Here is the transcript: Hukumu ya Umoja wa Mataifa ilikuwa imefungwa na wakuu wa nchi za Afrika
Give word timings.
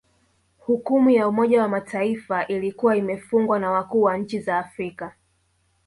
Hukumu 0.57 1.09
ya 1.09 1.27
Umoja 1.27 1.61
wa 1.61 1.67
Mataifa 1.67 2.47
ilikuwa 2.47 2.97
imefungwa 2.97 3.59
na 3.59 3.71
wakuu 3.71 4.01
wa 4.01 4.17
nchi 4.17 4.39
za 4.39 4.57
Afrika 4.59 5.13